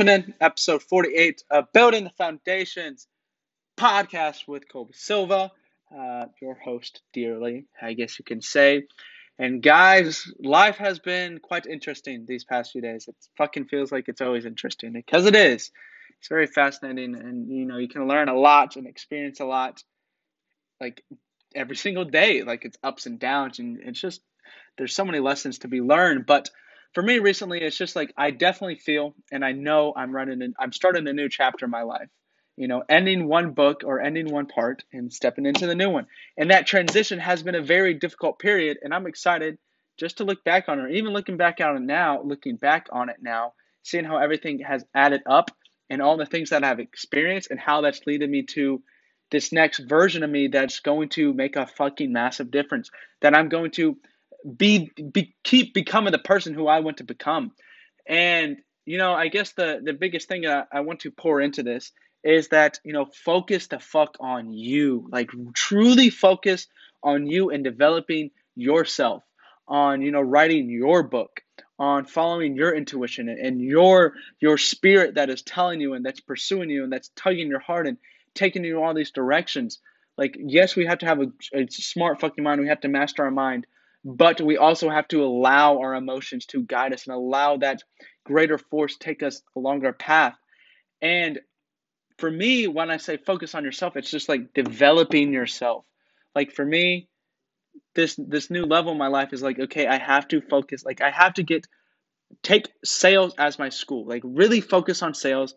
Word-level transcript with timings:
episode 0.00 0.82
48 0.82 1.44
of 1.50 1.72
Building 1.72 2.04
the 2.04 2.10
Foundations 2.10 3.06
podcast 3.76 4.48
with 4.48 4.68
Colby 4.68 4.92
Silva, 4.94 5.52
uh, 5.96 6.26
your 6.42 6.54
host 6.54 7.02
dearly, 7.12 7.66
I 7.80 7.92
guess 7.92 8.18
you 8.18 8.24
can 8.24 8.40
say. 8.40 8.86
And 9.38 9.62
guys, 9.62 10.30
life 10.40 10.76
has 10.78 10.98
been 10.98 11.38
quite 11.38 11.66
interesting 11.66 12.24
these 12.26 12.44
past 12.44 12.72
few 12.72 12.80
days. 12.80 13.06
It 13.06 13.14
fucking 13.36 13.66
feels 13.66 13.92
like 13.92 14.08
it's 14.08 14.20
always 14.20 14.46
interesting 14.46 14.92
because 14.92 15.26
it 15.26 15.36
is. 15.36 15.70
It's 16.18 16.28
very 16.28 16.46
fascinating, 16.46 17.14
and 17.14 17.48
you 17.48 17.64
know 17.64 17.78
you 17.78 17.88
can 17.88 18.08
learn 18.08 18.28
a 18.28 18.38
lot 18.38 18.76
and 18.76 18.86
experience 18.86 19.40
a 19.40 19.44
lot, 19.44 19.82
like 20.80 21.04
every 21.54 21.76
single 21.76 22.04
day. 22.04 22.42
Like 22.42 22.64
it's 22.64 22.78
ups 22.82 23.06
and 23.06 23.18
downs, 23.18 23.58
and 23.58 23.78
it's 23.80 24.00
just 24.00 24.22
there's 24.76 24.94
so 24.94 25.04
many 25.04 25.20
lessons 25.20 25.58
to 25.58 25.68
be 25.68 25.80
learned. 25.80 26.26
But 26.26 26.50
for 26.94 27.02
me 27.02 27.18
recently, 27.18 27.60
it's 27.60 27.76
just 27.76 27.96
like 27.96 28.12
I 28.16 28.30
definitely 28.30 28.76
feel 28.76 29.14
and 29.32 29.44
I 29.44 29.52
know 29.52 29.92
I'm 29.96 30.14
running 30.14 30.42
and 30.42 30.54
I'm 30.58 30.72
starting 30.72 31.06
a 31.08 31.12
new 31.12 31.28
chapter 31.28 31.66
in 31.66 31.70
my 31.70 31.82
life. 31.82 32.08
You 32.56 32.68
know, 32.68 32.84
ending 32.88 33.26
one 33.26 33.50
book 33.50 33.82
or 33.84 34.00
ending 34.00 34.30
one 34.30 34.46
part 34.46 34.84
and 34.92 35.12
stepping 35.12 35.44
into 35.44 35.66
the 35.66 35.74
new 35.74 35.90
one. 35.90 36.06
And 36.36 36.52
that 36.52 36.68
transition 36.68 37.18
has 37.18 37.42
been 37.42 37.56
a 37.56 37.62
very 37.62 37.94
difficult 37.94 38.38
period, 38.38 38.78
and 38.80 38.94
I'm 38.94 39.08
excited 39.08 39.58
just 39.98 40.18
to 40.18 40.24
look 40.24 40.44
back 40.44 40.68
on 40.68 40.78
it, 40.78 40.94
even 40.94 41.12
looking 41.12 41.36
back 41.36 41.60
on 41.60 41.76
it 41.76 41.82
now, 41.82 42.22
looking 42.22 42.56
back 42.56 42.86
on 42.92 43.08
it 43.08 43.16
now, 43.20 43.54
seeing 43.82 44.04
how 44.04 44.18
everything 44.18 44.60
has 44.60 44.84
added 44.94 45.22
up 45.26 45.50
and 45.90 46.00
all 46.00 46.16
the 46.16 46.26
things 46.26 46.50
that 46.50 46.64
I've 46.64 46.80
experienced 46.80 47.50
and 47.50 47.58
how 47.58 47.80
that's 47.80 48.06
leading 48.06 48.30
me 48.30 48.42
to 48.54 48.82
this 49.30 49.52
next 49.52 49.80
version 49.80 50.22
of 50.22 50.30
me 50.30 50.48
that's 50.48 50.80
going 50.80 51.08
to 51.10 51.32
make 51.32 51.56
a 51.56 51.66
fucking 51.66 52.12
massive 52.12 52.50
difference. 52.50 52.90
That 53.20 53.34
I'm 53.34 53.48
going 53.48 53.72
to 53.72 53.96
be, 54.56 54.90
be 55.12 55.34
keep 55.42 55.74
becoming 55.74 56.12
the 56.12 56.18
person 56.18 56.54
who 56.54 56.66
I 56.66 56.80
want 56.80 56.98
to 56.98 57.04
become. 57.04 57.52
And 58.06 58.58
you 58.86 58.98
know, 58.98 59.14
I 59.14 59.28
guess 59.28 59.52
the 59.52 59.80
the 59.82 59.92
biggest 59.92 60.28
thing 60.28 60.46
I, 60.46 60.64
I 60.72 60.80
want 60.80 61.00
to 61.00 61.10
pour 61.10 61.40
into 61.40 61.62
this 61.62 61.92
is 62.22 62.48
that 62.48 62.78
you 62.84 62.92
know 62.92 63.06
focus 63.24 63.66
the 63.68 63.78
fuck 63.78 64.16
on 64.20 64.52
you, 64.52 65.08
like 65.10 65.30
truly 65.54 66.10
focus 66.10 66.66
on 67.02 67.26
you 67.26 67.50
and 67.50 67.64
developing 67.64 68.30
yourself, 68.54 69.22
on 69.66 70.02
you 70.02 70.10
know 70.10 70.20
writing 70.20 70.68
your 70.68 71.02
book, 71.02 71.40
on 71.78 72.04
following 72.04 72.56
your 72.56 72.74
intuition 72.74 73.28
and 73.28 73.60
your 73.60 74.14
your 74.40 74.58
spirit 74.58 75.14
that 75.14 75.30
is 75.30 75.42
telling 75.42 75.80
you 75.80 75.94
and 75.94 76.04
that's 76.04 76.20
pursuing 76.20 76.68
you 76.68 76.84
and 76.84 76.92
that's 76.92 77.10
tugging 77.16 77.48
your 77.48 77.60
heart 77.60 77.86
and 77.86 77.96
taking 78.34 78.64
you 78.64 78.82
all 78.82 78.94
these 78.94 79.12
directions. 79.12 79.78
Like 80.18 80.36
yes, 80.38 80.76
we 80.76 80.84
have 80.86 80.98
to 80.98 81.06
have 81.06 81.20
a, 81.20 81.26
a 81.54 81.66
smart 81.70 82.20
fucking 82.20 82.44
mind. 82.44 82.60
We 82.60 82.68
have 82.68 82.82
to 82.82 82.88
master 82.88 83.24
our 83.24 83.30
mind 83.30 83.66
but 84.04 84.40
we 84.40 84.58
also 84.58 84.90
have 84.90 85.08
to 85.08 85.24
allow 85.24 85.78
our 85.78 85.94
emotions 85.94 86.46
to 86.46 86.62
guide 86.62 86.92
us 86.92 87.06
and 87.06 87.16
allow 87.16 87.56
that 87.56 87.82
greater 88.24 88.58
force 88.58 88.96
take 88.98 89.22
us 89.22 89.42
along 89.56 89.84
our 89.84 89.92
path. 89.94 90.34
And 91.00 91.40
for 92.18 92.30
me, 92.30 92.66
when 92.66 92.90
I 92.90 92.98
say 92.98 93.16
focus 93.16 93.54
on 93.54 93.64
yourself, 93.64 93.96
it's 93.96 94.10
just 94.10 94.28
like 94.28 94.52
developing 94.54 95.32
yourself. 95.32 95.84
Like 96.34 96.52
for 96.52 96.64
me, 96.64 97.08
this 97.94 98.18
this 98.18 98.50
new 98.50 98.64
level 98.64 98.92
in 98.92 98.98
my 98.98 99.08
life 99.08 99.32
is 99.32 99.42
like, 99.42 99.58
okay, 99.58 99.86
I 99.86 99.98
have 99.98 100.28
to 100.28 100.40
focus. 100.40 100.84
Like 100.84 101.00
I 101.00 101.10
have 101.10 101.34
to 101.34 101.42
get 101.42 101.66
take 102.42 102.68
sales 102.84 103.34
as 103.38 103.58
my 103.58 103.70
school. 103.70 104.06
Like 104.06 104.22
really 104.24 104.60
focus 104.60 105.02
on 105.02 105.14
sales 105.14 105.54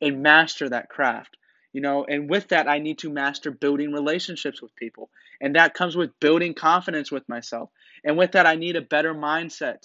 and 0.00 0.22
master 0.22 0.68
that 0.68 0.88
craft 0.88 1.36
you 1.72 1.80
know 1.80 2.04
and 2.04 2.28
with 2.28 2.48
that 2.48 2.68
i 2.68 2.78
need 2.78 2.98
to 2.98 3.10
master 3.10 3.50
building 3.50 3.92
relationships 3.92 4.60
with 4.62 4.74
people. 4.76 5.10
And 5.40 5.56
that 5.56 5.74
comes 5.74 5.96
with 5.96 6.18
building 6.20 6.52
confidence 6.52 7.10
with 7.10 7.28
myself. 7.28 7.70
And 8.04 8.18
with 8.18 8.32
that 8.32 8.46
i 8.46 8.56
need 8.56 8.76
a 8.76 8.82
better 8.82 9.14
mindset. 9.14 9.78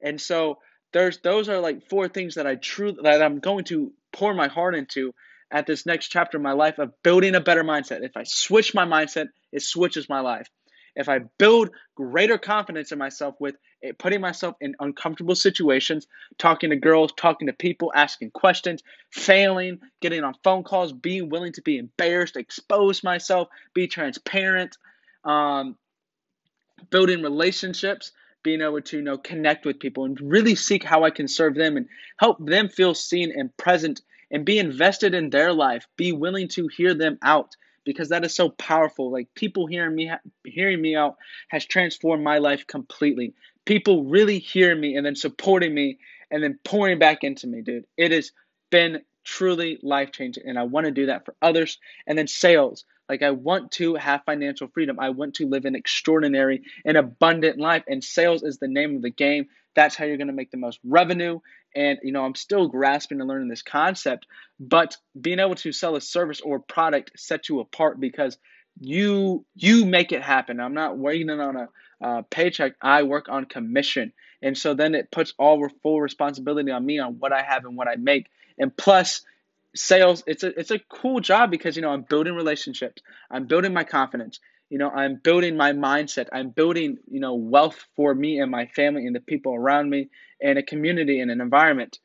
And 0.00 0.20
so 0.20 0.58
there's 0.92 1.18
those 1.18 1.48
are 1.48 1.60
like 1.60 1.88
four 1.88 2.08
things 2.08 2.34
that 2.36 2.46
i 2.46 2.54
truly 2.54 2.98
that 3.02 3.22
i'm 3.22 3.40
going 3.40 3.64
to 3.64 3.92
pour 4.12 4.34
my 4.34 4.48
heart 4.48 4.74
into 4.74 5.14
at 5.50 5.66
this 5.66 5.86
next 5.86 6.08
chapter 6.08 6.36
of 6.36 6.42
my 6.42 6.52
life 6.52 6.78
of 6.78 6.92
building 7.02 7.34
a 7.34 7.40
better 7.40 7.64
mindset. 7.64 8.02
If 8.04 8.16
i 8.16 8.24
switch 8.24 8.74
my 8.74 8.84
mindset 8.84 9.28
it 9.52 9.62
switches 9.62 10.08
my 10.08 10.20
life 10.20 10.48
if 10.98 11.08
I 11.08 11.20
build 11.38 11.70
greater 11.94 12.36
confidence 12.36 12.90
in 12.90 12.98
myself 12.98 13.36
with 13.38 13.54
putting 13.98 14.20
myself 14.20 14.56
in 14.60 14.74
uncomfortable 14.80 15.36
situations, 15.36 16.08
talking 16.38 16.70
to 16.70 16.76
girls, 16.76 17.12
talking 17.16 17.46
to 17.46 17.52
people, 17.52 17.92
asking 17.94 18.32
questions, 18.32 18.82
failing, 19.10 19.78
getting 20.00 20.24
on 20.24 20.34
phone 20.42 20.64
calls, 20.64 20.92
being 20.92 21.30
willing 21.30 21.52
to 21.52 21.62
be 21.62 21.78
embarrassed, 21.78 22.36
expose 22.36 23.04
myself, 23.04 23.48
be 23.74 23.86
transparent, 23.86 24.76
um, 25.24 25.76
building 26.90 27.22
relationships, 27.22 28.10
being 28.42 28.60
able 28.60 28.80
to 28.80 28.96
you 28.96 29.02
know 29.02 29.18
connect 29.18 29.64
with 29.64 29.78
people 29.78 30.04
and 30.04 30.20
really 30.20 30.56
seek 30.56 30.82
how 30.82 31.04
I 31.04 31.10
can 31.10 31.28
serve 31.28 31.54
them 31.54 31.76
and 31.76 31.86
help 32.18 32.44
them 32.44 32.68
feel 32.68 32.94
seen 32.94 33.32
and 33.38 33.56
present 33.56 34.00
and 34.32 34.44
be 34.44 34.58
invested 34.58 35.14
in 35.14 35.30
their 35.30 35.52
life, 35.52 35.86
be 35.96 36.10
willing 36.10 36.48
to 36.48 36.68
hear 36.76 36.92
them 36.92 37.18
out 37.22 37.54
because 37.88 38.10
that 38.10 38.22
is 38.22 38.34
so 38.34 38.50
powerful. 38.50 39.10
Like 39.10 39.28
people 39.34 39.66
hearing 39.66 39.94
me 39.94 40.12
hearing 40.44 40.82
me 40.82 40.94
out 40.94 41.16
has 41.48 41.64
transformed 41.64 42.22
my 42.22 42.36
life 42.36 42.66
completely. 42.66 43.32
People 43.64 44.04
really 44.04 44.38
hearing 44.38 44.78
me 44.78 44.94
and 44.94 45.06
then 45.06 45.16
supporting 45.16 45.72
me 45.74 45.96
and 46.30 46.42
then 46.42 46.58
pouring 46.64 46.98
back 46.98 47.24
into 47.24 47.46
me, 47.46 47.62
dude. 47.62 47.86
It 47.96 48.12
has 48.12 48.30
been 48.70 49.00
truly 49.24 49.78
life 49.82 50.12
changing 50.12 50.44
and 50.46 50.58
I 50.58 50.64
want 50.64 50.84
to 50.84 50.92
do 50.92 51.06
that 51.06 51.24
for 51.24 51.34
others. 51.40 51.78
And 52.06 52.18
then 52.18 52.26
sales. 52.26 52.84
Like 53.08 53.22
I 53.22 53.30
want 53.30 53.70
to 53.72 53.94
have 53.94 54.20
financial 54.26 54.68
freedom. 54.68 55.00
I 55.00 55.08
want 55.08 55.32
to 55.36 55.48
live 55.48 55.64
an 55.64 55.74
extraordinary 55.74 56.64
and 56.84 56.98
abundant 56.98 57.58
life 57.58 57.84
and 57.88 58.04
sales 58.04 58.42
is 58.42 58.58
the 58.58 58.68
name 58.68 58.96
of 58.96 59.00
the 59.02 59.08
game. 59.08 59.46
That's 59.74 59.96
how 59.96 60.04
you're 60.04 60.18
going 60.18 60.26
to 60.26 60.34
make 60.34 60.50
the 60.50 60.58
most 60.58 60.78
revenue. 60.84 61.40
And, 61.74 61.98
you 62.02 62.12
know, 62.12 62.24
I'm 62.24 62.34
still 62.34 62.68
grasping 62.68 63.20
and 63.20 63.28
learning 63.28 63.48
this 63.48 63.62
concept, 63.62 64.26
but 64.58 64.96
being 65.18 65.38
able 65.38 65.54
to 65.56 65.72
sell 65.72 65.96
a 65.96 66.00
service 66.00 66.40
or 66.40 66.58
product 66.58 67.12
sets 67.16 67.48
you 67.48 67.60
apart 67.60 68.00
because 68.00 68.38
you 68.80 69.44
you 69.54 69.84
make 69.84 70.12
it 70.12 70.22
happen. 70.22 70.60
I'm 70.60 70.74
not 70.74 70.96
waiting 70.96 71.30
on 71.30 71.56
a 71.56 71.68
uh, 72.00 72.22
paycheck. 72.30 72.74
I 72.80 73.02
work 73.02 73.28
on 73.28 73.44
commission, 73.44 74.12
and 74.40 74.56
so 74.56 74.74
then 74.74 74.94
it 74.94 75.10
puts 75.10 75.34
all 75.36 75.68
full 75.82 76.00
responsibility 76.00 76.70
on 76.70 76.86
me 76.86 77.00
on 77.00 77.18
what 77.18 77.32
I 77.32 77.42
have 77.42 77.64
and 77.64 77.76
what 77.76 77.88
I 77.88 77.96
make. 77.96 78.28
And 78.56 78.76
plus, 78.76 79.22
sales 79.74 80.22
it's 80.26 80.44
a 80.44 80.58
it's 80.58 80.70
a 80.70 80.78
cool 80.78 81.20
job 81.20 81.50
because 81.50 81.74
you 81.74 81.82
know 81.82 81.90
I'm 81.90 82.02
building 82.02 82.34
relationships. 82.34 83.02
I'm 83.30 83.46
building 83.46 83.72
my 83.72 83.84
confidence 83.84 84.38
you 84.70 84.78
know 84.78 84.90
i'm 84.90 85.16
building 85.16 85.56
my 85.56 85.72
mindset 85.72 86.28
i'm 86.32 86.50
building 86.50 86.98
you 87.10 87.20
know 87.20 87.34
wealth 87.34 87.86
for 87.96 88.14
me 88.14 88.40
and 88.40 88.50
my 88.50 88.66
family 88.66 89.06
and 89.06 89.16
the 89.16 89.20
people 89.20 89.54
around 89.54 89.88
me 89.88 90.10
and 90.42 90.58
a 90.58 90.62
community 90.62 91.20
and 91.20 91.30
an 91.30 91.40
environment. 91.40 91.98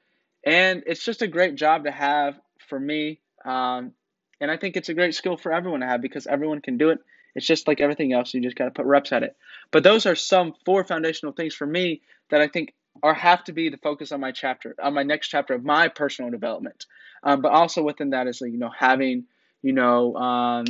And 0.45 0.83
it's 0.85 1.03
just 1.03 1.21
a 1.21 1.27
great 1.27 1.55
job 1.55 1.85
to 1.85 1.91
have 1.91 2.39
for 2.67 2.79
me 2.79 3.19
um, 3.45 3.91
and 4.39 4.49
i 4.49 4.57
think 4.57 4.75
it's 4.75 4.89
a 4.89 4.93
great 4.93 5.15
skill 5.15 5.37
for 5.37 5.51
everyone 5.51 5.81
to 5.81 5.85
have 5.85 6.01
because 6.01 6.27
everyone 6.27 6.61
can 6.61 6.77
do 6.77 6.89
it. 6.89 6.99
It's 7.35 7.47
just 7.47 7.67
like 7.67 7.81
everything 7.81 8.13
else 8.13 8.33
you 8.33 8.41
just 8.41 8.55
got 8.55 8.65
to 8.65 8.71
put 8.71 8.85
reps 8.85 9.11
at 9.11 9.23
it. 9.23 9.35
But 9.71 9.83
those 9.83 10.05
are 10.05 10.15
some 10.15 10.53
four 10.65 10.83
foundational 10.83 11.33
things 11.33 11.55
for 11.55 11.65
me 11.65 12.01
that 12.29 12.41
i 12.41 12.47
think 12.47 12.73
are 13.01 13.13
have 13.13 13.43
to 13.45 13.53
be 13.53 13.69
the 13.69 13.77
focus 13.77 14.11
on 14.11 14.19
my 14.19 14.31
chapter 14.31 14.75
on 14.81 14.93
my 14.93 15.03
next 15.03 15.29
chapter 15.29 15.53
of 15.53 15.63
my 15.63 15.87
personal 15.87 16.29
development. 16.29 16.85
Um, 17.23 17.41
but 17.41 17.51
also 17.51 17.81
within 17.81 18.11
that 18.11 18.27
is 18.27 18.41
you 18.41 18.57
know 18.57 18.71
having 18.75 19.25
you 19.61 19.73
know 19.73 20.15
um, 20.15 20.65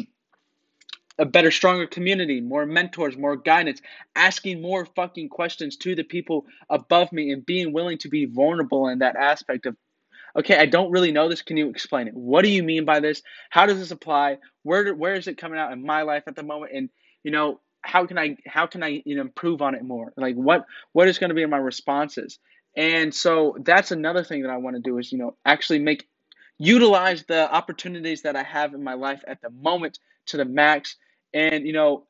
a 1.19 1.25
better, 1.25 1.51
stronger 1.51 1.85
community, 1.85 2.41
more 2.41 2.65
mentors, 2.65 3.15
more 3.15 3.35
guidance, 3.35 3.81
asking 4.15 4.61
more 4.61 4.85
fucking 4.85 5.29
questions 5.29 5.77
to 5.77 5.95
the 5.95 6.03
people 6.03 6.45
above 6.69 7.11
me 7.11 7.31
and 7.31 7.45
being 7.45 7.71
willing 7.71 7.97
to 7.99 8.09
be 8.09 8.25
vulnerable 8.25 8.87
in 8.87 8.99
that 8.99 9.15
aspect 9.15 9.65
of, 9.65 9.75
okay, 10.35 10.57
I 10.57 10.65
don't 10.65 10.91
really 10.91 11.11
know 11.11 11.29
this. 11.29 11.43
Can 11.43 11.57
you 11.57 11.69
explain 11.69 12.07
it? 12.07 12.15
What 12.15 12.43
do 12.43 12.49
you 12.49 12.63
mean 12.63 12.85
by 12.85 12.99
this? 12.99 13.21
How 13.51 13.67
does 13.67 13.77
this 13.77 13.91
apply? 13.91 14.39
Where, 14.63 14.93
where 14.95 15.13
is 15.13 15.27
it 15.27 15.37
coming 15.37 15.59
out 15.59 15.71
in 15.71 15.85
my 15.85 16.01
life 16.01 16.23
at 16.25 16.35
the 16.35 16.43
moment? 16.43 16.71
And, 16.73 16.89
you 17.23 17.31
know, 17.31 17.59
how 17.83 18.07
can 18.07 18.17
I, 18.17 18.37
how 18.47 18.65
can 18.65 18.81
I, 18.81 19.03
you 19.05 19.15
know, 19.15 19.21
improve 19.21 19.61
on 19.61 19.75
it 19.75 19.83
more? 19.83 20.13
Like 20.17 20.35
what, 20.35 20.65
what 20.93 21.07
is 21.07 21.19
going 21.19 21.29
to 21.29 21.35
be 21.35 21.43
in 21.43 21.49
my 21.49 21.57
responses? 21.57 22.39
And 22.75 23.13
so 23.13 23.55
that's 23.63 23.91
another 23.91 24.23
thing 24.23 24.41
that 24.41 24.49
I 24.49 24.57
want 24.57 24.77
to 24.77 24.81
do 24.81 24.97
is, 24.97 25.11
you 25.11 25.19
know, 25.19 25.35
actually 25.45 25.79
make, 25.79 26.07
utilize 26.57 27.23
the 27.25 27.51
opportunities 27.53 28.23
that 28.23 28.35
I 28.35 28.43
have 28.43 28.73
in 28.73 28.83
my 28.83 28.95
life 28.95 29.23
at 29.27 29.41
the 29.41 29.51
moment 29.51 29.99
to 30.27 30.37
the 30.37 30.45
max. 30.45 30.95
And 31.33 31.65
you 31.65 31.73
know 31.73 32.07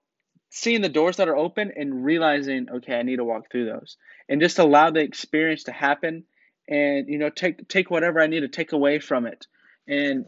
seeing 0.50 0.82
the 0.82 0.90
doors 0.90 1.18
that 1.18 1.28
are 1.28 1.36
open 1.36 1.72
and 1.76 2.06
realizing 2.06 2.68
okay 2.70 2.96
i 2.96 3.02
need 3.02 3.16
to 3.18 3.24
walk 3.24 3.52
through 3.52 3.66
those. 3.66 3.98
And 4.30 4.42
just 4.42 4.60
allow 4.60 4.92
the 4.92 5.02
experience 5.02 5.64
to 5.64 5.72
happen 5.72 6.24
and 6.68 7.08
you 7.08 7.18
know 7.18 7.30
take 7.30 7.68
take 7.68 7.90
whatever 7.92 8.22
i 8.22 8.28
need 8.28 8.42
to 8.42 8.48
take 8.48 8.72
away 8.74 9.00
from 9.00 9.26
it. 9.26 9.48
And 9.88 10.26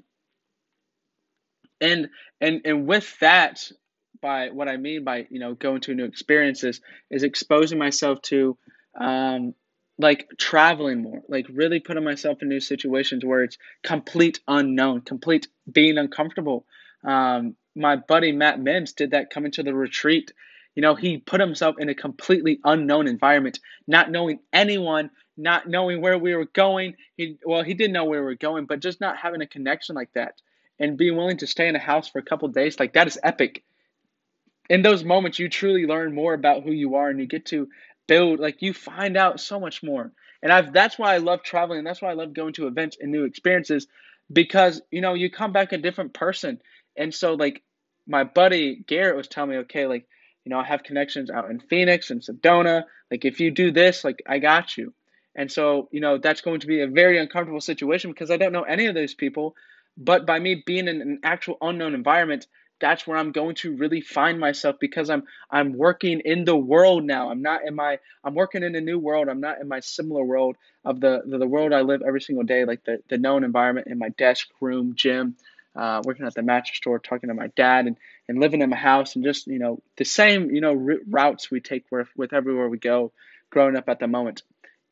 and 1.82 2.10
and 2.42 2.62
and 2.66 2.88
with 2.88 3.18
that 3.20 3.72
by 4.22 4.50
what 4.50 4.68
i 4.68 4.78
mean 4.78 5.04
by 5.04 5.28
you 5.30 5.40
know 5.40 5.54
going 5.54 5.82
to 5.82 5.94
new 5.94 6.06
experiences 6.06 6.82
is 7.12 7.24
exposing 7.24 7.78
myself 7.78 8.22
to 8.22 8.58
um 9.00 9.54
like 9.98 10.28
traveling 10.38 11.02
more 11.02 11.22
like 11.30 11.46
really 11.52 11.80
putting 11.80 12.04
myself 12.04 12.42
in 12.42 12.50
new 12.50 12.60
situations 12.60 13.24
where 13.24 13.44
it's 13.44 13.58
complete 13.84 14.40
unknown 14.48 15.02
complete 15.02 15.48
being 15.72 15.98
uncomfortable. 15.98 16.66
Um 17.04 17.56
my 17.76 17.96
buddy 17.96 18.32
Matt 18.32 18.60
Mims 18.60 18.94
did 18.94 19.12
that 19.12 19.30
coming 19.30 19.52
to 19.54 19.64
the 19.64 19.74
retreat. 19.74 20.32
You 20.76 20.82
know, 20.82 20.96
he 20.96 21.18
put 21.18 21.40
himself 21.42 21.76
in 21.80 21.90
a 21.90 21.96
completely 21.96 22.60
unknown 22.64 23.08
environment, 23.08 23.60
not 23.88 24.12
knowing 24.12 24.40
anyone, 24.52 25.10
not 25.38 25.68
knowing 25.68 26.02
where 26.02 26.18
we 26.18 26.36
were 26.36 26.46
going. 26.46 26.96
He 27.16 27.38
well, 27.46 27.64
he 27.64 27.74
didn't 27.74 27.94
know 27.94 28.06
where 28.06 28.22
we 28.22 28.26
were 28.26 28.36
going, 28.36 28.66
but 28.66 28.82
just 28.82 29.02
not 29.02 29.18
having 29.18 29.42
a 29.42 29.48
connection 29.48 29.96
like 29.96 30.12
that 30.14 30.42
and 30.80 30.98
being 30.98 31.16
willing 31.16 31.38
to 31.38 31.48
stay 31.48 31.68
in 31.68 31.76
a 31.76 31.80
house 31.80 32.10
for 32.10 32.20
a 32.20 32.24
couple 32.24 32.48
days, 32.50 32.80
like 32.80 32.94
that 32.94 33.08
is 33.08 33.20
epic. 33.24 33.64
In 34.70 34.82
those 34.82 35.04
moments, 35.04 35.40
you 35.40 35.48
truly 35.48 35.86
learn 35.86 36.14
more 36.14 36.34
about 36.34 36.64
who 36.64 36.72
you 36.72 36.96
are, 36.96 37.10
and 37.10 37.20
you 37.20 37.28
get 37.28 37.46
to 37.48 37.70
build. 38.08 38.40
Like 38.40 38.62
you 38.62 38.74
find 38.74 39.16
out 39.16 39.40
so 39.40 39.60
much 39.60 39.84
more. 39.84 40.12
And 40.42 40.52
I've 40.52 40.74
that's 40.74 40.98
why 41.00 41.14
I 41.14 41.18
love 41.18 41.44
traveling. 41.44 41.84
That's 41.84 42.02
why 42.02 42.12
I 42.12 42.14
love 42.16 42.34
going 42.34 42.54
to 42.54 42.68
events 42.68 42.98
and 43.00 43.12
new 43.12 43.24
experiences 43.26 43.88
because 44.32 44.82
you 44.92 45.02
know 45.02 45.14
you 45.14 45.30
come 45.30 45.52
back 45.54 45.72
a 45.72 45.78
different 45.78 46.14
person. 46.14 46.60
And 46.98 47.14
so 47.14 47.34
like 47.34 47.64
my 48.08 48.24
buddy 48.24 48.84
Garrett 48.88 49.16
was 49.16 49.28
telling 49.28 49.52
me, 49.52 49.58
okay, 49.58 49.88
like 49.88 50.08
you 50.44 50.50
know 50.50 50.60
I 50.60 50.64
have 50.66 50.84
connections 50.84 51.30
out 51.30 51.50
in 51.50 51.60
Phoenix 51.60 52.10
and 52.12 52.22
Sedona. 52.22 52.84
Like 53.12 53.26
if 53.26 53.40
you 53.40 53.52
do 53.52 53.72
this, 53.72 54.04
like 54.04 54.22
I 54.28 54.40
got 54.40 54.78
you. 54.78 54.94
And 55.36 55.52
so 55.52 55.90
you 55.92 56.00
know 56.00 56.18
that's 56.18 56.42
going 56.42 56.62
to 56.62 56.68
be 56.68 56.82
a 56.82 56.88
very 56.88 57.18
uncomfortable 57.18 57.62
situation 57.62 58.12
because 58.12 58.32
I 58.32 58.38
don't 58.38 58.54
know 58.54 58.64
any 58.64 58.86
of 58.88 58.96
those 58.96 59.14
people. 59.14 59.56
But 59.98 60.26
by 60.26 60.40
me 60.40 60.64
being 60.66 60.88
in 60.88 61.02
an 61.02 61.20
actual 61.24 61.58
unknown 61.62 61.94
environment, 61.94 62.48
that's 62.80 63.08
where 63.08 63.18
I'm 63.18 63.32
going 63.32 63.56
to 63.56 63.76
really 63.76 64.02
find 64.02 64.40
myself 64.40 64.76
because 64.80 65.10
I'm 65.10 65.24
I'm 65.50 65.74
working 65.74 66.20
in 66.20 66.46
the 66.46 66.58
world 66.58 67.04
now. 67.04 67.30
I'm 67.30 67.42
not 67.42 67.62
in 67.66 67.76
my 67.76 68.00
I'm 68.24 68.36
working 68.36 68.64
in 68.64 68.76
a 68.76 68.82
new 68.82 69.00
world. 69.00 69.30
I'm 69.30 69.40
not 69.40 69.62
in 69.62 69.68
my 69.68 69.80
similar 69.80 70.24
world 70.24 70.58
of 70.84 71.00
the 71.00 71.22
the, 71.26 71.38
the 71.38 71.48
world 71.48 71.74
I 71.74 71.82
live 71.82 72.02
every 72.06 72.22
single 72.22 72.44
day, 72.44 72.66
like 72.66 72.84
the, 72.84 73.00
the 73.10 73.18
known 73.18 73.44
environment 73.44 73.88
in 73.88 73.98
my 73.98 74.10
desk, 74.10 74.48
room, 74.60 74.94
gym, 74.96 75.38
uh, 75.76 76.02
working 76.06 76.26
at 76.26 76.34
the 76.34 76.42
mattress 76.42 76.78
store, 76.78 77.00
talking 77.00 77.30
to 77.30 77.36
my 77.36 77.48
dad, 77.48 77.86
and, 77.88 77.98
and 78.28 78.40
living 78.40 78.62
in 78.62 78.70
my 78.70 78.78
house, 78.78 79.16
and 79.16 79.24
just 79.24 79.48
you 79.48 79.60
know 79.60 79.82
the 79.98 80.06
same 80.06 80.50
you 80.52 80.62
know 80.62 80.74
routes 81.08 81.52
we 81.52 81.60
take 81.60 81.86
with 81.92 82.08
with 82.16 82.34
everywhere 82.34 82.70
we 82.70 82.78
go, 82.78 83.12
growing 83.50 83.76
up 83.76 83.90
at 83.90 84.00
the 84.00 84.08
moment, 84.08 84.44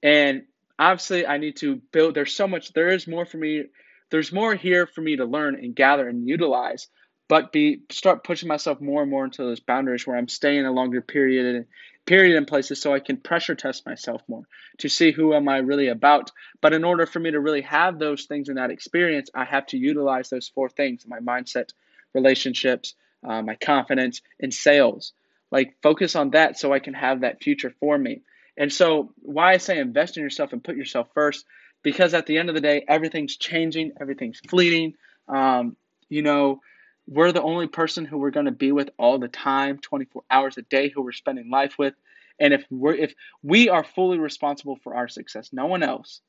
and 0.01 0.43
obviously 0.77 1.25
I 1.25 1.37
need 1.37 1.57
to 1.57 1.75
build. 1.91 2.15
There's 2.15 2.33
so 2.33 2.47
much. 2.47 2.73
There 2.73 2.89
is 2.89 3.07
more 3.07 3.25
for 3.25 3.37
me. 3.37 3.65
There's 4.09 4.31
more 4.31 4.53
here 4.53 4.85
for 4.85 5.01
me 5.01 5.15
to 5.15 5.25
learn 5.25 5.55
and 5.55 5.75
gather 5.75 6.07
and 6.07 6.27
utilize 6.27 6.87
but 7.27 7.51
be 7.51 7.81
start 7.89 8.23
pushing 8.23 8.49
myself 8.49 8.81
more 8.81 9.01
and 9.01 9.11
more 9.11 9.25
into 9.25 9.43
those 9.43 9.59
boundaries 9.59 10.05
where 10.05 10.17
I'm 10.17 10.27
staying 10.27 10.65
a 10.65 10.71
longer 10.71 11.01
period 11.01 11.65
period 12.05 12.35
in 12.35 12.45
places 12.45 12.81
so 12.81 12.93
I 12.93 12.99
can 12.99 13.17
pressure 13.17 13.55
test 13.55 13.85
myself 13.85 14.21
more 14.27 14.43
to 14.79 14.89
see 14.89 15.11
who 15.11 15.33
am 15.33 15.47
I 15.47 15.59
really 15.59 15.87
about. 15.87 16.31
But 16.59 16.73
in 16.73 16.83
order 16.83 17.05
for 17.05 17.19
me 17.19 17.31
to 17.31 17.39
really 17.39 17.61
have 17.61 17.97
those 17.97 18.25
things 18.25 18.49
in 18.49 18.55
that 18.55 18.71
experience, 18.71 19.29
I 19.33 19.45
have 19.45 19.65
to 19.67 19.77
utilize 19.77 20.29
those 20.29 20.49
four 20.49 20.69
things: 20.69 21.05
my 21.07 21.19
mindset, 21.19 21.69
relationships, 22.13 22.95
uh, 23.23 23.41
my 23.41 23.55
confidence, 23.55 24.21
and 24.39 24.53
sales. 24.53 25.13
Like 25.51 25.75
focus 25.81 26.15
on 26.15 26.31
that 26.31 26.57
so 26.57 26.73
I 26.73 26.79
can 26.79 26.93
have 26.93 27.21
that 27.21 27.41
future 27.41 27.73
for 27.79 27.97
me. 27.97 28.21
And 28.57 28.71
so 28.71 29.13
why 29.21 29.53
I 29.53 29.57
say 29.57 29.79
invest 29.79 30.17
in 30.17 30.23
yourself 30.23 30.51
and 30.51 30.63
put 30.63 30.75
yourself 30.75 31.07
first, 31.13 31.45
because 31.83 32.13
at 32.13 32.25
the 32.25 32.37
end 32.37 32.49
of 32.49 32.55
the 32.55 32.61
day, 32.61 32.83
everything's 32.87 33.37
changing, 33.37 33.93
everything's 33.99 34.39
fleeting. 34.47 34.95
Um, 35.27 35.75
you 36.09 36.21
know, 36.21 36.61
we're 37.07 37.31
the 37.31 37.41
only 37.41 37.67
person 37.67 38.05
who 38.05 38.17
we're 38.17 38.31
going 38.31 38.45
to 38.45 38.51
be 38.51 38.71
with 38.71 38.89
all 38.97 39.19
the 39.19 39.27
time 39.27 39.77
24 39.79 40.23
hours 40.31 40.57
a 40.57 40.61
day 40.63 40.89
who 40.89 41.01
we're 41.01 41.11
spending 41.11 41.49
life 41.49 41.77
with. 41.77 41.93
And 42.39 42.53
if 42.53 42.65
we're 42.69 42.95
if 42.95 43.13
we 43.41 43.69
are 43.69 43.83
fully 43.83 44.17
responsible 44.17 44.77
for 44.83 44.95
our 44.95 45.07
success 45.07 45.49
no 45.51 45.67
one 45.67 45.83
else 45.83 46.21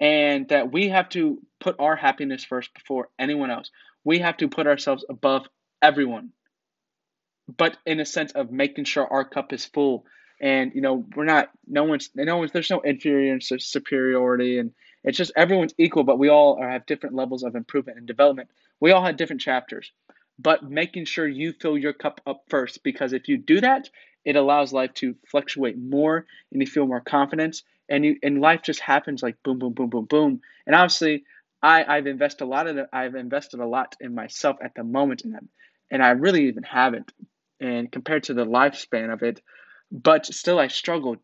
and 0.00 0.48
that 0.48 0.72
we 0.72 0.88
have 0.88 1.08
to 1.10 1.40
put 1.60 1.76
our 1.78 1.96
happiness 1.96 2.44
first 2.44 2.74
before 2.74 3.08
anyone 3.18 3.50
else. 3.50 3.70
We 4.04 4.18
have 4.18 4.36
to 4.38 4.48
put 4.48 4.66
ourselves 4.66 5.04
above 5.08 5.46
everyone 5.80 6.32
but 7.56 7.76
in 7.86 8.00
a 8.00 8.06
sense 8.06 8.32
of 8.32 8.50
making 8.50 8.84
sure 8.84 9.06
our 9.06 9.24
cup 9.24 9.52
is 9.52 9.64
full. 9.64 10.04
And 10.40 10.72
you 10.74 10.82
know 10.82 11.04
we're 11.14 11.24
not 11.24 11.50
no 11.66 11.84
one's 11.84 12.10
no 12.14 12.36
one's 12.36 12.52
there's 12.52 12.70
no 12.70 12.80
inferior 12.80 13.32
and 13.32 13.42
superiority 13.42 14.58
and 14.58 14.72
it's 15.02 15.16
just 15.16 15.32
everyone's 15.34 15.72
equal 15.78 16.04
but 16.04 16.18
we 16.18 16.28
all 16.28 16.58
are, 16.60 16.68
have 16.68 16.84
different 16.84 17.14
levels 17.14 17.42
of 17.42 17.54
improvement 17.54 17.96
and 17.96 18.06
development 18.06 18.50
we 18.80 18.92
all 18.92 19.02
had 19.02 19.16
different 19.16 19.42
chapters, 19.42 19.90
but 20.38 20.62
making 20.62 21.06
sure 21.06 21.26
you 21.26 21.52
fill 21.52 21.78
your 21.78 21.92
cup 21.92 22.20
up 22.26 22.44
first 22.48 22.82
because 22.82 23.12
if 23.12 23.28
you 23.28 23.38
do 23.38 23.60
that, 23.60 23.88
it 24.24 24.36
allows 24.36 24.72
life 24.72 24.92
to 24.94 25.14
fluctuate 25.30 25.78
more 25.78 26.26
and 26.52 26.60
you 26.60 26.66
feel 26.66 26.86
more 26.86 27.00
confidence 27.00 27.62
and 27.88 28.04
you 28.04 28.16
and 28.22 28.40
life 28.40 28.62
just 28.62 28.80
happens 28.80 29.22
like 29.22 29.42
boom 29.42 29.58
boom 29.58 29.72
boom 29.72 29.88
boom 29.88 30.04
boom. 30.04 30.40
And 30.66 30.74
obviously, 30.74 31.24
I 31.62 31.84
I've 31.84 32.06
invested 32.06 32.44
a 32.44 32.48
lot 32.48 32.66
of 32.66 32.76
the, 32.76 32.88
I've 32.92 33.14
invested 33.14 33.60
a 33.60 33.66
lot 33.66 33.96
in 34.00 34.14
myself 34.14 34.56
at 34.62 34.74
the 34.74 34.84
moment 34.84 35.22
and 35.24 35.36
i 35.36 35.38
and 35.90 36.02
I 36.02 36.10
really 36.10 36.48
even 36.48 36.64
haven't 36.64 37.12
and 37.60 37.90
compared 37.90 38.24
to 38.24 38.34
the 38.34 38.44
lifespan 38.44 39.12
of 39.12 39.22
it, 39.22 39.40
but 39.90 40.26
still 40.26 40.58
I 40.58 40.66
struggle 40.66 41.16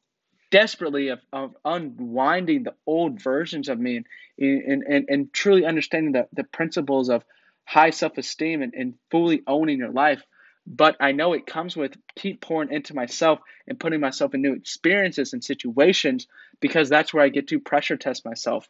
desperately 0.50 1.08
of, 1.08 1.20
of 1.32 1.56
unwinding 1.64 2.62
the 2.62 2.74
old 2.86 3.20
versions 3.20 3.68
of 3.68 3.80
me 3.80 3.96
and, 3.96 4.06
and, 4.38 4.82
and, 4.88 5.04
and 5.08 5.32
truly 5.32 5.64
understanding 5.64 6.12
the, 6.12 6.28
the 6.32 6.44
principles 6.44 7.08
of 7.08 7.24
high 7.64 7.90
self 7.90 8.18
esteem 8.18 8.62
and, 8.62 8.74
and 8.74 8.94
fully 9.10 9.42
owning 9.46 9.78
your 9.78 9.90
life. 9.90 10.22
But 10.66 10.96
I 11.00 11.12
know 11.12 11.32
it 11.32 11.46
comes 11.46 11.76
with 11.76 11.96
keep 12.14 12.40
pouring 12.40 12.70
into 12.70 12.94
myself 12.94 13.40
and 13.66 13.80
putting 13.80 14.00
myself 14.00 14.34
in 14.34 14.42
new 14.42 14.54
experiences 14.54 15.32
and 15.32 15.42
situations 15.42 16.28
because 16.60 16.88
that's 16.88 17.12
where 17.12 17.24
I 17.24 17.30
get 17.30 17.48
to 17.48 17.58
pressure 17.58 17.96
test 17.96 18.24
myself. 18.24 18.68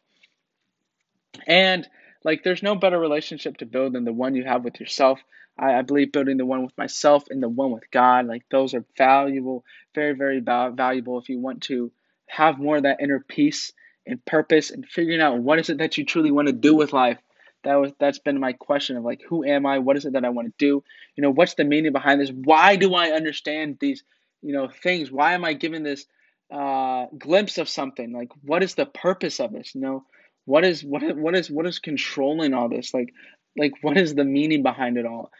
And 1.46 1.86
like, 2.24 2.44
there's 2.44 2.62
no 2.62 2.74
better 2.76 2.98
relationship 2.98 3.58
to 3.58 3.66
build 3.66 3.92
than 3.92 4.04
the 4.04 4.12
one 4.12 4.34
you 4.34 4.44
have 4.44 4.64
with 4.64 4.80
yourself. 4.80 5.20
I, 5.58 5.74
I 5.74 5.82
believe 5.82 6.12
building 6.12 6.38
the 6.38 6.46
one 6.46 6.62
with 6.62 6.76
myself 6.78 7.24
and 7.28 7.42
the 7.42 7.48
one 7.48 7.72
with 7.72 7.90
God, 7.90 8.26
like, 8.26 8.44
those 8.50 8.74
are 8.74 8.84
valuable, 8.96 9.64
very, 9.94 10.14
very 10.14 10.40
valuable 10.40 11.18
if 11.18 11.28
you 11.28 11.40
want 11.40 11.62
to 11.64 11.92
have 12.26 12.58
more 12.58 12.78
of 12.78 12.84
that 12.84 13.00
inner 13.00 13.20
peace 13.20 13.72
and 14.06 14.24
purpose 14.24 14.70
and 14.70 14.86
figuring 14.86 15.20
out 15.20 15.38
what 15.38 15.58
is 15.58 15.68
it 15.68 15.78
that 15.78 15.98
you 15.98 16.04
truly 16.04 16.30
want 16.30 16.48
to 16.48 16.52
do 16.52 16.74
with 16.74 16.92
life 16.92 17.18
that 17.64 17.76
was 17.76 17.92
that's 17.98 18.18
been 18.18 18.40
my 18.40 18.52
question 18.52 18.96
of 18.96 19.04
like 19.04 19.22
who 19.28 19.44
am 19.44 19.66
i? 19.66 19.78
What 19.78 19.96
is 19.96 20.04
it 20.04 20.14
that 20.14 20.24
i 20.24 20.28
want 20.30 20.48
to 20.48 20.54
do? 20.58 20.82
You 21.16 21.22
know 21.22 21.30
what's 21.30 21.54
the 21.54 21.64
meaning 21.64 21.92
behind 21.92 22.20
this? 22.20 22.30
Why 22.30 22.76
do 22.76 22.94
i 22.94 23.10
understand 23.10 23.78
these 23.80 24.02
you 24.42 24.52
know 24.52 24.68
things? 24.68 25.10
Why 25.10 25.34
am 25.34 25.44
i 25.44 25.52
given 25.52 25.82
this 25.82 26.06
uh, 26.50 27.06
glimpse 27.18 27.58
of 27.58 27.68
something? 27.68 28.12
Like 28.12 28.30
what 28.42 28.62
is 28.62 28.74
the 28.74 28.86
purpose 28.86 29.40
of 29.40 29.52
this? 29.52 29.74
You 29.74 29.80
know 29.80 30.04
what 30.44 30.64
is 30.64 30.82
what 30.84 31.02
what 31.16 31.34
is 31.34 31.50
what 31.50 31.66
is 31.66 31.78
controlling 31.78 32.54
all 32.54 32.68
this? 32.68 32.92
Like 32.92 33.12
like 33.56 33.72
what 33.82 33.96
is 33.96 34.14
the 34.14 34.24
meaning 34.24 34.62
behind 34.62 34.98
it 34.98 35.06
all? 35.06 35.30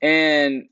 And 0.00 0.68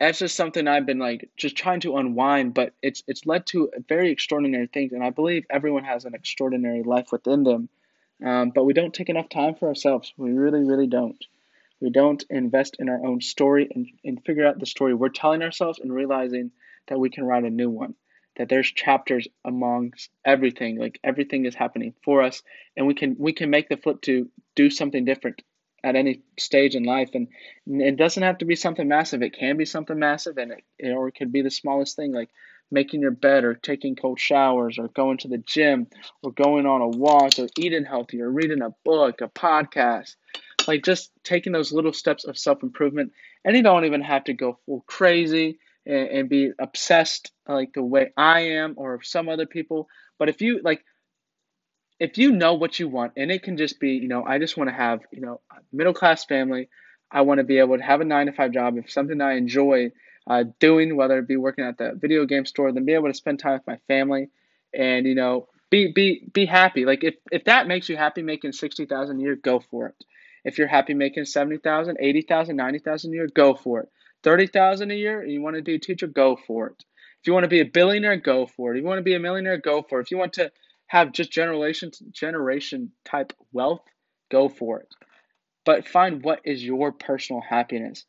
that's 0.00 0.18
just 0.18 0.36
something 0.36 0.66
I've 0.66 0.86
been 0.86 0.98
like 0.98 1.30
just 1.36 1.56
trying 1.56 1.80
to 1.80 1.96
unwind, 1.96 2.54
but 2.54 2.74
it's 2.82 3.02
it's 3.06 3.26
led 3.26 3.46
to 3.46 3.70
very 3.88 4.10
extraordinary 4.10 4.66
things, 4.66 4.92
and 4.92 5.04
I 5.04 5.10
believe 5.10 5.46
everyone 5.50 5.84
has 5.84 6.04
an 6.04 6.14
extraordinary 6.14 6.82
life 6.82 7.12
within 7.12 7.44
them. 7.44 7.68
Um, 8.22 8.50
but 8.54 8.64
we 8.64 8.72
don't 8.72 8.94
take 8.94 9.08
enough 9.08 9.28
time 9.28 9.54
for 9.54 9.68
ourselves. 9.68 10.12
We 10.16 10.32
really, 10.32 10.62
really 10.62 10.86
don't. 10.86 11.22
We 11.80 11.90
don't 11.90 12.24
invest 12.30 12.76
in 12.78 12.88
our 12.88 13.04
own 13.04 13.20
story 13.20 13.68
and, 13.74 13.86
and 14.04 14.24
figure 14.24 14.46
out 14.46 14.58
the 14.58 14.66
story 14.66 14.94
we're 14.94 15.08
telling 15.08 15.42
ourselves 15.42 15.80
and 15.80 15.92
realizing 15.92 16.52
that 16.88 16.98
we 16.98 17.10
can 17.10 17.24
write 17.24 17.44
a 17.44 17.50
new 17.50 17.70
one. 17.70 17.94
That 18.36 18.48
there's 18.48 18.70
chapters 18.70 19.28
amongst 19.44 20.10
everything, 20.24 20.76
like 20.76 20.98
everything 21.04 21.44
is 21.44 21.54
happening 21.54 21.94
for 22.04 22.22
us, 22.22 22.42
and 22.76 22.86
we 22.86 22.94
can 22.94 23.14
we 23.16 23.32
can 23.32 23.48
make 23.48 23.68
the 23.68 23.76
flip 23.76 24.00
to 24.02 24.28
do 24.56 24.70
something 24.70 25.04
different 25.04 25.42
at 25.84 25.94
any 25.94 26.22
stage 26.36 26.74
in 26.74 26.82
life, 26.82 27.10
and 27.14 27.28
it 27.66 27.96
doesn't 27.96 28.24
have 28.24 28.38
to 28.38 28.44
be 28.44 28.56
something 28.56 28.88
massive. 28.88 29.22
It 29.22 29.38
can 29.38 29.56
be 29.56 29.66
something 29.66 29.98
massive, 29.98 30.36
and 30.38 30.52
it 30.52 30.88
or 30.96 31.06
it 31.06 31.14
could 31.14 31.30
be 31.30 31.42
the 31.42 31.50
smallest 31.50 31.94
thing, 31.94 32.12
like 32.12 32.30
making 32.74 33.00
your 33.00 33.12
bed 33.12 33.44
or 33.44 33.54
taking 33.54 33.96
cold 33.96 34.20
showers 34.20 34.78
or 34.78 34.88
going 34.88 35.16
to 35.18 35.28
the 35.28 35.38
gym 35.38 35.86
or 36.22 36.32
going 36.32 36.66
on 36.66 36.82
a 36.82 36.88
walk 36.88 37.38
or 37.38 37.46
eating 37.58 37.84
healthy 37.84 38.20
or 38.20 38.30
reading 38.30 38.60
a 38.60 38.74
book, 38.84 39.20
a 39.22 39.28
podcast. 39.28 40.16
Like 40.66 40.84
just 40.84 41.10
taking 41.22 41.52
those 41.52 41.72
little 41.72 41.92
steps 41.92 42.24
of 42.24 42.36
self 42.36 42.62
improvement. 42.62 43.12
And 43.44 43.56
you 43.56 43.62
don't 43.62 43.84
even 43.84 44.02
have 44.02 44.24
to 44.24 44.34
go 44.34 44.58
full 44.66 44.84
crazy 44.86 45.58
and, 45.86 46.08
and 46.08 46.28
be 46.28 46.50
obsessed 46.58 47.32
like 47.48 47.72
the 47.72 47.82
way 47.82 48.12
I 48.16 48.40
am 48.40 48.74
or 48.76 49.02
some 49.02 49.28
other 49.28 49.46
people. 49.46 49.88
But 50.18 50.28
if 50.28 50.42
you 50.42 50.60
like, 50.62 50.84
if 52.00 52.18
you 52.18 52.32
know 52.32 52.54
what 52.54 52.78
you 52.78 52.88
want, 52.88 53.12
and 53.16 53.30
it 53.30 53.42
can 53.42 53.56
just 53.56 53.78
be, 53.78 53.92
you 53.92 54.08
know, 54.08 54.24
I 54.24 54.38
just 54.38 54.56
want 54.56 54.68
to 54.68 54.74
have, 54.74 55.00
you 55.12 55.20
know, 55.20 55.40
middle 55.72 55.94
class 55.94 56.24
family. 56.24 56.68
I 57.10 57.20
want 57.20 57.38
to 57.38 57.44
be 57.44 57.58
able 57.58 57.76
to 57.76 57.84
have 57.84 58.00
a 58.00 58.04
nine 58.04 58.26
to 58.26 58.32
five 58.32 58.52
job. 58.52 58.76
If 58.76 58.90
something 58.90 59.20
I 59.20 59.34
enjoy, 59.34 59.92
uh, 60.26 60.44
doing, 60.60 60.96
whether 60.96 61.18
it 61.18 61.28
be 61.28 61.36
working 61.36 61.64
at 61.64 61.78
the 61.78 61.92
video 61.94 62.24
game 62.24 62.46
store, 62.46 62.72
then 62.72 62.84
be 62.84 62.94
able 62.94 63.08
to 63.08 63.14
spend 63.14 63.38
time 63.38 63.54
with 63.54 63.66
my 63.66 63.78
family, 63.88 64.28
and 64.72 65.06
you 65.06 65.14
know, 65.14 65.48
be 65.70 65.92
be 65.92 66.24
be 66.32 66.46
happy. 66.46 66.84
Like 66.84 67.04
if 67.04 67.14
if 67.30 67.44
that 67.44 67.66
makes 67.66 67.88
you 67.88 67.96
happy, 67.96 68.22
making 68.22 68.52
sixty 68.52 68.86
thousand 68.86 69.18
a 69.20 69.22
year, 69.22 69.36
go 69.36 69.60
for 69.60 69.88
it. 69.88 70.04
If 70.44 70.58
you're 70.58 70.68
happy 70.68 70.92
making 70.92 71.24
70,000, 71.24 71.96
80,000, 71.98 72.56
90,000 72.56 73.10
a 73.10 73.14
year, 73.14 73.28
go 73.34 73.54
for 73.54 73.80
it. 73.80 73.88
30,000 74.22 74.90
a 74.90 74.94
year, 74.94 75.20
and 75.22 75.32
you 75.32 75.42
want 75.42 75.56
to 75.56 75.62
be 75.62 75.74
a 75.74 75.78
teacher, 75.78 76.06
go 76.06 76.36
for 76.36 76.68
it. 76.68 76.84
If 77.20 77.26
you 77.26 77.32
want 77.32 77.44
to 77.44 77.48
be 77.48 77.60
a 77.60 77.64
billionaire, 77.64 78.16
go 78.16 78.46
for 78.46 78.72
it. 78.72 78.76
If 78.76 78.82
you 78.82 78.88
want 78.88 78.98
to 78.98 79.02
be 79.02 79.14
a 79.14 79.18
millionaire, 79.20 79.56
go 79.56 79.82
for 79.82 79.98
it. 79.98 80.02
If 80.04 80.10
you 80.10 80.18
want 80.18 80.34
to 80.34 80.52
have 80.86 81.12
just 81.12 81.32
generation 81.32 81.90
generation 82.10 82.92
type 83.04 83.32
wealth, 83.52 83.82
go 84.30 84.50
for 84.50 84.80
it. 84.80 84.88
But 85.64 85.88
find 85.88 86.22
what 86.22 86.40
is 86.44 86.62
your 86.62 86.92
personal 86.92 87.40
happiness. 87.40 88.04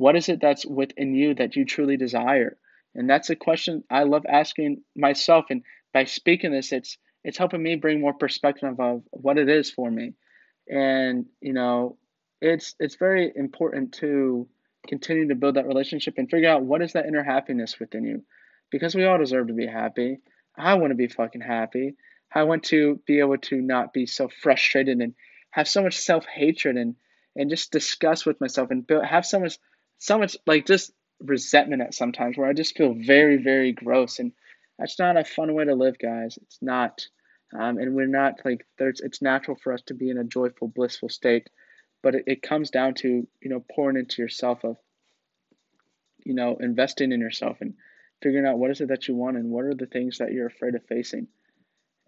What 0.00 0.16
is 0.16 0.30
it 0.30 0.40
that's 0.40 0.64
within 0.64 1.14
you 1.14 1.34
that 1.34 1.56
you 1.56 1.66
truly 1.66 1.98
desire? 1.98 2.56
And 2.94 3.08
that's 3.08 3.28
a 3.28 3.36
question 3.36 3.84
I 3.90 4.04
love 4.04 4.24
asking 4.26 4.82
myself. 4.96 5.44
And 5.50 5.62
by 5.92 6.04
speaking 6.04 6.52
this, 6.52 6.72
it's 6.72 6.96
it's 7.22 7.36
helping 7.36 7.62
me 7.62 7.76
bring 7.76 8.00
more 8.00 8.14
perspective 8.14 8.80
of 8.80 9.02
what 9.10 9.36
it 9.36 9.50
is 9.50 9.70
for 9.70 9.90
me. 9.90 10.14
And 10.66 11.26
you 11.42 11.52
know, 11.52 11.98
it's 12.40 12.74
it's 12.80 12.96
very 12.96 13.30
important 13.36 13.92
to 14.00 14.48
continue 14.88 15.28
to 15.28 15.34
build 15.34 15.56
that 15.56 15.66
relationship 15.66 16.14
and 16.16 16.30
figure 16.30 16.48
out 16.48 16.62
what 16.62 16.80
is 16.80 16.94
that 16.94 17.04
inner 17.04 17.22
happiness 17.22 17.78
within 17.78 18.04
you. 18.04 18.24
Because 18.70 18.94
we 18.94 19.04
all 19.04 19.18
deserve 19.18 19.48
to 19.48 19.52
be 19.52 19.66
happy. 19.66 20.20
I 20.56 20.76
want 20.76 20.92
to 20.92 20.94
be 20.94 21.08
fucking 21.08 21.42
happy. 21.42 21.96
I 22.34 22.44
want 22.44 22.62
to 22.72 23.02
be 23.06 23.18
able 23.18 23.36
to 23.36 23.56
not 23.60 23.92
be 23.92 24.06
so 24.06 24.30
frustrated 24.30 24.96
and 25.00 25.12
have 25.50 25.68
so 25.68 25.82
much 25.82 25.98
self 25.98 26.24
hatred 26.24 26.78
and 26.78 26.96
and 27.36 27.50
just 27.50 27.70
disgust 27.70 28.24
with 28.24 28.40
myself 28.40 28.70
and 28.70 28.86
build, 28.86 29.04
have 29.04 29.26
so 29.26 29.38
much 29.38 29.58
so 30.00 30.18
much 30.18 30.36
like 30.46 30.66
just 30.66 30.90
resentment 31.20 31.82
at 31.82 31.94
sometimes 31.94 32.36
where 32.36 32.48
I 32.48 32.54
just 32.54 32.76
feel 32.76 32.94
very 32.94 33.36
very 33.36 33.72
gross 33.72 34.18
and 34.18 34.32
that's 34.80 34.98
not 34.98 35.18
a 35.18 35.24
fun 35.24 35.52
way 35.52 35.66
to 35.66 35.74
live, 35.74 35.98
guys. 35.98 36.38
It's 36.40 36.58
not, 36.62 37.06
um, 37.52 37.76
and 37.76 37.94
we're 37.94 38.06
not 38.06 38.40
like 38.46 38.66
there's. 38.78 39.00
It's 39.00 39.20
natural 39.20 39.58
for 39.62 39.74
us 39.74 39.82
to 39.88 39.94
be 39.94 40.08
in 40.08 40.16
a 40.16 40.24
joyful, 40.24 40.68
blissful 40.68 41.10
state, 41.10 41.50
but 42.02 42.14
it, 42.14 42.24
it 42.26 42.42
comes 42.42 42.70
down 42.70 42.94
to 42.94 43.08
you 43.42 43.50
know 43.50 43.62
pouring 43.74 43.98
into 43.98 44.22
yourself 44.22 44.64
of, 44.64 44.78
you 46.24 46.32
know, 46.32 46.56
investing 46.58 47.12
in 47.12 47.20
yourself 47.20 47.58
and 47.60 47.74
figuring 48.22 48.46
out 48.46 48.58
what 48.58 48.70
is 48.70 48.80
it 48.80 48.88
that 48.88 49.06
you 49.06 49.14
want 49.14 49.36
and 49.36 49.50
what 49.50 49.66
are 49.66 49.74
the 49.74 49.84
things 49.84 50.18
that 50.18 50.32
you're 50.32 50.46
afraid 50.46 50.74
of 50.74 50.86
facing. 50.86 51.28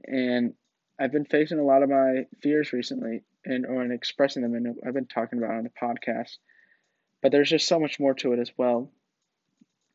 And 0.06 0.54
I've 0.98 1.12
been 1.12 1.26
facing 1.26 1.58
a 1.58 1.64
lot 1.64 1.82
of 1.82 1.90
my 1.90 2.26
fears 2.42 2.72
recently 2.72 3.22
and 3.44 3.66
or 3.66 3.84
in 3.84 3.92
expressing 3.92 4.42
them 4.42 4.54
and 4.54 4.78
I've 4.86 4.94
been 4.94 5.06
talking 5.06 5.38
about 5.38 5.56
on 5.56 5.64
the 5.64 5.70
podcast. 5.70 6.38
But 7.22 7.32
there's 7.32 7.50
just 7.50 7.68
so 7.68 7.78
much 7.78 8.00
more 8.00 8.14
to 8.14 8.32
it 8.32 8.40
as 8.40 8.50
well. 8.56 8.90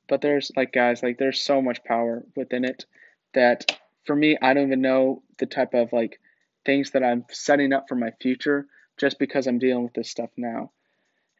But 0.08 0.22
there's 0.22 0.52
like 0.56 0.72
guys, 0.72 1.04
like 1.04 1.18
there's 1.18 1.42
so 1.42 1.62
much 1.62 1.84
power 1.84 2.24
within 2.36 2.64
it 2.64 2.86
that 3.34 3.78
for 4.06 4.16
me 4.16 4.38
I 4.42 4.54
don't 4.54 4.68
even 4.68 4.82
know 4.82 5.22
the 5.38 5.46
type 5.46 5.74
of 5.74 5.92
like 5.92 6.20
things 6.66 6.92
that 6.92 7.04
I'm 7.04 7.26
setting 7.30 7.74
up 7.74 7.86
for 7.88 7.96
my 7.96 8.12
future 8.22 8.68
just 8.98 9.20
because 9.20 9.48
I'm 9.48 9.60
dealing 9.60 9.84
with 9.84 9.94
this 9.94 10.10
stuff 10.10 10.30
now. 10.38 10.72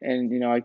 And 0.00 0.30
you 0.30 0.38
know, 0.38 0.52
I 0.52 0.62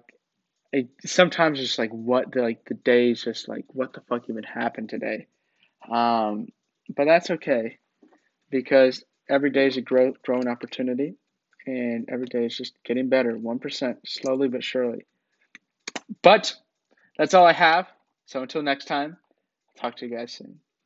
it 0.73 0.89
sometimes 1.05 1.59
just 1.59 1.79
like 1.79 1.91
what 1.91 2.31
the 2.31 2.41
like 2.41 2.65
the 2.65 2.73
days 2.73 3.23
just 3.23 3.47
like 3.47 3.65
what 3.69 3.93
the 3.93 4.01
fuck 4.01 4.29
even 4.29 4.43
happened 4.43 4.89
today. 4.89 5.27
Um, 5.89 6.47
but 6.89 7.05
that's 7.05 7.29
okay 7.31 7.77
because 8.49 9.03
every 9.29 9.51
day 9.51 9.67
is 9.67 9.77
a 9.77 9.81
grow, 9.81 10.13
growing 10.23 10.47
opportunity 10.47 11.15
and 11.65 12.09
every 12.09 12.25
day 12.25 12.45
is 12.45 12.57
just 12.57 12.73
getting 12.83 13.09
better 13.09 13.37
1% 13.37 13.97
slowly 14.05 14.47
but 14.47 14.63
surely 14.63 15.05
but 16.21 16.55
that's 17.17 17.33
all 17.33 17.45
i 17.45 17.53
have. 17.53 17.87
So 18.25 18.41
until 18.41 18.61
next 18.63 18.85
time 18.85 19.17
talk 19.79 19.97
to 19.97 20.07
you 20.07 20.15
guys 20.15 20.33
soon 20.33 20.59